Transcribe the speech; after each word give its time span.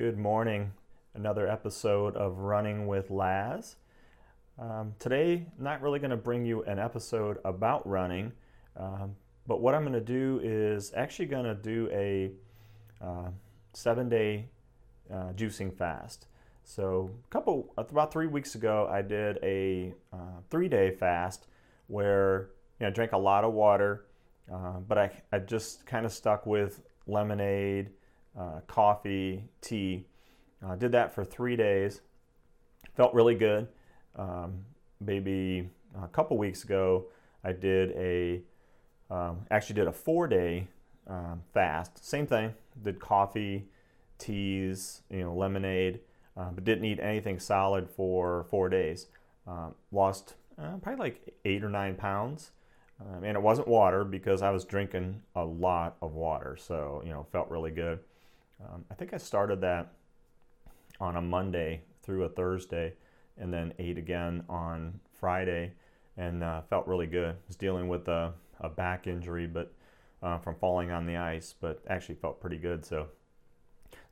Good 0.00 0.16
morning. 0.16 0.72
Another 1.12 1.46
episode 1.46 2.16
of 2.16 2.38
Running 2.38 2.86
with 2.86 3.10
Laz. 3.10 3.76
Um, 4.58 4.94
today, 4.98 5.44
not 5.58 5.82
really 5.82 5.98
going 5.98 6.10
to 6.10 6.16
bring 6.16 6.46
you 6.46 6.62
an 6.62 6.78
episode 6.78 7.36
about 7.44 7.86
running, 7.86 8.32
um, 8.78 9.14
but 9.46 9.60
what 9.60 9.74
I'm 9.74 9.82
going 9.82 9.92
to 9.92 10.00
do 10.00 10.40
is 10.42 10.90
actually 10.96 11.26
going 11.26 11.44
to 11.44 11.54
do 11.54 11.90
a 11.92 12.30
uh, 13.04 13.28
seven 13.74 14.08
day 14.08 14.46
uh, 15.12 15.34
juicing 15.34 15.70
fast. 15.76 16.28
So, 16.64 17.10
a 17.26 17.28
couple 17.28 17.70
about 17.76 18.10
three 18.10 18.26
weeks 18.26 18.54
ago, 18.54 18.88
I 18.90 19.02
did 19.02 19.38
a 19.42 19.92
uh, 20.14 20.40
three 20.48 20.68
day 20.68 20.92
fast 20.92 21.46
where 21.88 22.48
you 22.78 22.84
know, 22.84 22.86
I 22.86 22.90
drank 22.90 23.12
a 23.12 23.18
lot 23.18 23.44
of 23.44 23.52
water, 23.52 24.06
uh, 24.50 24.78
but 24.80 24.96
I, 24.96 25.10
I 25.30 25.40
just 25.40 25.84
kind 25.84 26.06
of 26.06 26.12
stuck 26.12 26.46
with 26.46 26.80
lemonade 27.06 27.90
uh, 28.38 28.60
coffee, 28.66 29.44
tea. 29.60 30.06
Uh, 30.64 30.76
did 30.76 30.92
that 30.92 31.14
for 31.14 31.24
three 31.24 31.56
days. 31.56 32.00
Felt 32.94 33.14
really 33.14 33.34
good. 33.34 33.68
Um, 34.16 34.64
maybe 35.00 35.68
a 36.02 36.08
couple 36.08 36.36
weeks 36.36 36.64
ago, 36.64 37.06
I 37.44 37.52
did 37.52 37.92
a 37.92 38.42
um, 39.12 39.46
actually 39.50 39.74
did 39.74 39.88
a 39.88 39.92
four 39.92 40.28
day 40.28 40.68
um, 41.08 41.42
fast. 41.52 42.04
Same 42.04 42.26
thing. 42.26 42.54
Did 42.82 43.00
coffee, 43.00 43.68
teas, 44.18 45.02
you 45.10 45.20
know, 45.20 45.34
lemonade, 45.34 46.00
uh, 46.36 46.50
but 46.50 46.64
didn't 46.64 46.84
eat 46.84 47.00
anything 47.00 47.40
solid 47.40 47.88
for 47.88 48.46
four 48.50 48.68
days. 48.68 49.06
Um, 49.46 49.74
lost 49.90 50.34
uh, 50.58 50.76
probably 50.82 51.00
like 51.00 51.34
eight 51.44 51.64
or 51.64 51.70
nine 51.70 51.96
pounds. 51.96 52.52
Um, 53.00 53.24
and 53.24 53.34
it 53.36 53.40
wasn't 53.40 53.66
water 53.66 54.04
because 54.04 54.42
I 54.42 54.50
was 54.50 54.64
drinking 54.64 55.22
a 55.34 55.42
lot 55.42 55.96
of 56.02 56.12
water, 56.12 56.56
so 56.60 57.02
you 57.04 57.10
know, 57.10 57.26
felt 57.32 57.48
really 57.48 57.70
good. 57.70 58.00
Um, 58.62 58.84
I 58.90 58.94
think 58.94 59.14
I 59.14 59.16
started 59.16 59.60
that 59.62 59.92
on 61.00 61.16
a 61.16 61.22
Monday 61.22 61.82
through 62.02 62.24
a 62.24 62.28
Thursday, 62.28 62.94
and 63.38 63.52
then 63.52 63.72
ate 63.78 63.98
again 63.98 64.44
on 64.48 65.00
Friday, 65.18 65.72
and 66.16 66.44
uh, 66.44 66.62
felt 66.62 66.86
really 66.86 67.06
good. 67.06 67.36
Was 67.46 67.56
dealing 67.56 67.88
with 67.88 68.08
a, 68.08 68.32
a 68.60 68.68
back 68.68 69.06
injury, 69.06 69.46
but 69.46 69.72
uh, 70.22 70.38
from 70.38 70.56
falling 70.56 70.90
on 70.90 71.06
the 71.06 71.16
ice, 71.16 71.54
but 71.58 71.82
actually 71.88 72.16
felt 72.16 72.40
pretty 72.40 72.58
good. 72.58 72.84
So 72.84 73.08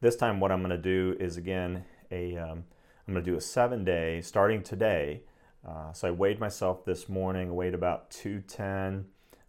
this 0.00 0.16
time, 0.16 0.38
what 0.38 0.52
I'm 0.52 0.60
going 0.60 0.70
to 0.70 0.78
do 0.78 1.16
is 1.18 1.36
again 1.36 1.84
a 2.10 2.36
um, 2.36 2.64
I'm 3.06 3.14
going 3.14 3.24
to 3.24 3.30
do 3.30 3.36
a 3.36 3.40
seven 3.40 3.84
day 3.84 4.20
starting 4.20 4.62
today. 4.62 5.22
Uh, 5.66 5.92
so 5.92 6.08
I 6.08 6.10
weighed 6.12 6.38
myself 6.38 6.84
this 6.84 7.08
morning, 7.08 7.56
weighed 7.56 7.74
about 7.74 8.08
210, 8.12 9.04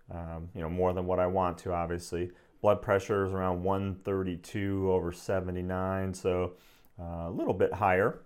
um, 0.09 0.49
you 0.55 0.61
know, 0.61 0.69
more 0.69 0.91
than 0.91 1.05
what 1.05 1.19
I 1.19 1.27
want 1.27 1.59
to, 1.59 1.73
obviously 1.73 2.31
blood 2.67 2.81
pressure 2.81 3.25
is 3.25 3.31
around 3.31 3.63
132 3.63 4.91
over 4.91 5.13
79, 5.13 6.13
so 6.13 6.51
uh, 6.99 7.29
a 7.29 7.31
little 7.31 7.53
bit 7.53 7.71
higher. 7.71 8.19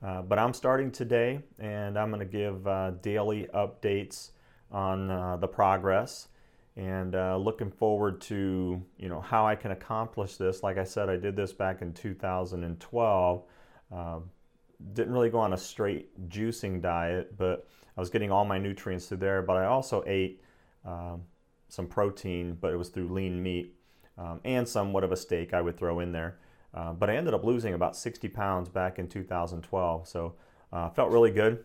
Uh, 0.00 0.22
but 0.22 0.38
I'm 0.38 0.54
starting 0.54 0.92
today, 0.92 1.40
and 1.58 1.98
I'm 1.98 2.10
going 2.10 2.20
to 2.20 2.26
give 2.26 2.64
uh, 2.64 2.92
daily 3.02 3.48
updates 3.52 4.30
on 4.70 5.10
uh, 5.10 5.36
the 5.36 5.48
progress, 5.48 6.28
and 6.76 7.16
uh, 7.16 7.36
looking 7.36 7.72
forward 7.72 8.20
to 8.20 8.80
you 8.98 9.08
know 9.08 9.20
how 9.20 9.48
I 9.48 9.56
can 9.56 9.72
accomplish 9.72 10.36
this. 10.36 10.62
Like 10.62 10.78
I 10.78 10.84
said, 10.84 11.08
I 11.08 11.16
did 11.16 11.34
this 11.34 11.52
back 11.52 11.82
in 11.82 11.92
2012. 11.92 13.42
Um, 13.90 14.30
didn't 14.92 15.12
really 15.12 15.30
go 15.30 15.40
on 15.40 15.54
a 15.54 15.58
straight 15.58 16.28
juicing 16.28 16.80
diet, 16.80 17.36
but 17.36 17.66
I 17.96 18.00
was 18.00 18.10
getting 18.10 18.30
all 18.30 18.44
my 18.44 18.58
nutrients 18.58 19.06
through 19.06 19.18
there. 19.18 19.42
But 19.42 19.56
I 19.56 19.64
also 19.64 20.04
ate 20.06 20.40
some 21.74 21.86
protein, 21.86 22.56
but 22.60 22.72
it 22.72 22.76
was 22.76 22.88
through 22.88 23.08
lean 23.08 23.42
meat 23.42 23.74
um, 24.16 24.40
and 24.44 24.68
somewhat 24.68 25.04
of 25.04 25.12
a 25.12 25.16
steak 25.16 25.52
I 25.52 25.60
would 25.60 25.76
throw 25.76 26.00
in 26.00 26.12
there. 26.12 26.38
Uh, 26.72 26.92
but 26.92 27.10
I 27.10 27.16
ended 27.16 27.34
up 27.34 27.44
losing 27.44 27.74
about 27.74 27.96
60 27.96 28.28
pounds 28.28 28.68
back 28.68 28.98
in 28.98 29.08
2012, 29.08 30.08
so 30.08 30.34
uh, 30.72 30.90
felt 30.90 31.10
really 31.10 31.30
good. 31.30 31.64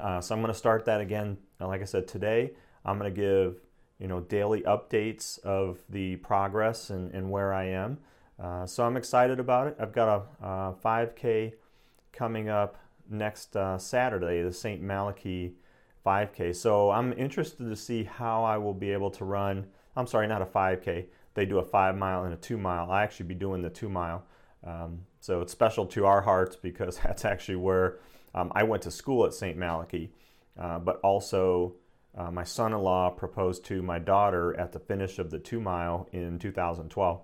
Uh, 0.00 0.20
so 0.20 0.34
I'm 0.34 0.40
going 0.40 0.52
to 0.52 0.58
start 0.58 0.84
that 0.86 1.00
again. 1.00 1.38
Like 1.60 1.80
I 1.80 1.84
said, 1.84 2.08
today 2.08 2.52
I'm 2.84 2.98
going 2.98 3.12
to 3.12 3.20
give 3.20 3.60
you 3.98 4.08
know 4.08 4.20
daily 4.20 4.62
updates 4.62 5.38
of 5.40 5.78
the 5.88 6.16
progress 6.16 6.90
and, 6.90 7.12
and 7.12 7.30
where 7.30 7.52
I 7.52 7.64
am. 7.68 7.98
Uh, 8.38 8.66
so 8.66 8.84
I'm 8.84 8.96
excited 8.96 9.40
about 9.40 9.68
it. 9.68 9.76
I've 9.80 9.92
got 9.92 10.28
a 10.42 10.74
5K 10.84 11.54
coming 12.12 12.48
up 12.48 12.76
next 13.08 13.56
uh, 13.56 13.78
Saturday, 13.78 14.42
the 14.42 14.52
St. 14.52 14.82
Malachy 14.82 15.54
5K. 16.06 16.54
So 16.54 16.90
I'm 16.90 17.12
interested 17.14 17.68
to 17.68 17.76
see 17.76 18.04
how 18.04 18.44
I 18.44 18.58
will 18.58 18.74
be 18.74 18.92
able 18.92 19.10
to 19.12 19.24
run. 19.24 19.66
I'm 19.96 20.06
sorry, 20.06 20.28
not 20.28 20.42
a 20.42 20.46
5K. 20.46 21.06
They 21.34 21.44
do 21.44 21.58
a 21.58 21.64
five 21.64 21.96
mile 21.96 22.24
and 22.24 22.32
a 22.32 22.36
two 22.36 22.56
mile. 22.56 22.90
I 22.90 23.02
actually 23.02 23.26
be 23.26 23.34
doing 23.34 23.60
the 23.60 23.70
two 23.70 23.88
mile. 23.88 24.24
Um, 24.64 25.00
so 25.20 25.42
it's 25.42 25.52
special 25.52 25.86
to 25.86 26.06
our 26.06 26.22
hearts 26.22 26.56
because 26.56 26.98
that's 27.04 27.24
actually 27.24 27.56
where 27.56 27.98
um, 28.34 28.52
I 28.54 28.62
went 28.62 28.82
to 28.84 28.90
school 28.90 29.26
at 29.26 29.34
St. 29.34 29.56
Malachy, 29.56 30.10
uh, 30.58 30.78
but 30.78 31.00
also 31.00 31.74
uh, 32.16 32.30
my 32.30 32.44
son 32.44 32.72
in 32.72 32.80
law 32.80 33.10
proposed 33.10 33.64
to 33.66 33.82
my 33.82 33.98
daughter 33.98 34.58
at 34.58 34.72
the 34.72 34.78
finish 34.78 35.18
of 35.18 35.30
the 35.30 35.38
two 35.38 35.60
mile 35.60 36.08
in 36.12 36.38
2012. 36.38 37.20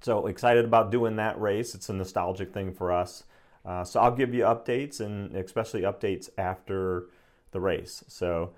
So 0.00 0.26
excited 0.26 0.64
about 0.64 0.90
doing 0.90 1.16
that 1.16 1.40
race. 1.40 1.74
It's 1.74 1.88
a 1.88 1.94
nostalgic 1.94 2.52
thing 2.52 2.72
for 2.72 2.92
us. 2.92 3.24
Uh, 3.64 3.84
so 3.84 4.00
I'll 4.00 4.14
give 4.14 4.34
you 4.34 4.44
updates 4.44 5.00
and 5.00 5.34
especially 5.34 5.82
updates 5.82 6.28
after 6.38 7.06
the 7.50 7.60
race. 7.60 8.04
So 8.08 8.52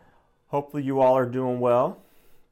hopefully 0.49 0.83
you 0.83 1.01
all 1.01 1.17
are 1.17 1.27
doing 1.27 1.61
well. 1.61 2.03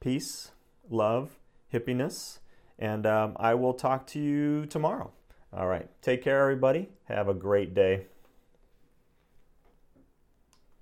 Peace, 0.01 0.53
love, 0.89 1.39
hippiness, 1.73 2.39
and 2.79 3.07
um, 3.07 3.37
I 3.37 3.55
will 3.55 3.75
talk 3.75 4.07
to 4.09 4.21
you 4.21 4.67
tomorrow. 4.67 5.13
All 5.53 5.67
right. 5.67 5.89
Take 6.03 6.23
care, 6.23 6.41
everybody. 6.43 6.89
Have 7.05 7.29
a 7.29 7.35
great 7.35 7.75
day. 7.75 8.07